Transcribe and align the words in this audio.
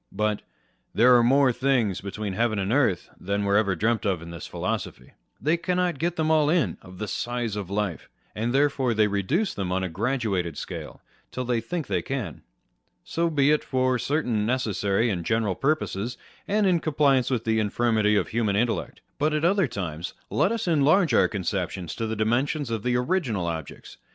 But" 0.11 0.41
there 0.95 1.15
are 1.15 1.21
more 1.23 1.53
things 1.53 2.01
between 2.01 2.33
heaven 2.33 2.57
and 2.57 2.73
earth 2.73 3.07
than 3.19 3.43
were 3.43 3.55
ever 3.55 3.75
dreamt 3.75 4.03
of 4.03 4.19
in 4.23 4.31
this 4.31 4.47
philosophy." 4.47 5.11
They 5.39 5.57
cannot 5.57 5.99
get 5.99 6.15
them 6.15 6.31
all 6.31 6.49
in, 6.49 6.77
of 6.81 6.97
the 6.97 7.07
size 7.07 7.55
of 7.55 7.69
life, 7.69 8.09
and 8.33 8.51
therefore 8.51 8.95
they 8.95 9.05
reduce 9.05 9.53
them 9.53 9.71
on 9.71 9.83
a 9.83 9.89
graduated 9.89 10.57
scale, 10.57 11.01
till 11.31 11.45
they 11.45 11.61
think 11.61 11.85
they 11.85 12.01
can. 12.01 12.41
So 13.03 13.29
be 13.29 13.51
it, 13.51 13.63
for 13.63 13.99
certain 13.99 14.43
necessary 14.43 15.11
and 15.11 15.23
general 15.23 15.53
purposes, 15.53 16.17
and 16.47 16.65
in 16.65 16.79
compliance 16.79 17.29
with 17.29 17.43
the 17.43 17.59
infirmity 17.59 18.15
of 18.15 18.29
human 18.29 18.55
intellect: 18.55 19.01
but 19.19 19.35
at 19.35 19.45
other 19.45 19.67
times, 19.67 20.15
let 20.31 20.51
us 20.51 20.67
enlarge 20.67 21.13
our 21.13 21.27
conceptions 21.27 21.93
to 21.93 22.07
the 22.07 22.15
dimensions 22.15 22.71
of 22.71 22.81
the 22.81 22.95
original 22.95 23.45
objects; 23.45 23.69
nor 23.69 23.75
1 23.75 23.83
Cymbeline, 23.83 23.97
iii. 24.01 24.07